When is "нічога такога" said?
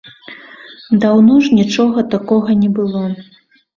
1.59-2.59